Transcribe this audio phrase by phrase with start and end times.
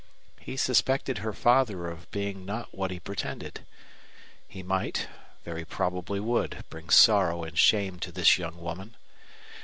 [0.39, 3.67] He suspected her father of being not what he pretended.
[4.47, 5.07] He might,
[5.45, 8.97] very probably would, bring sorrow and shame to this young woman.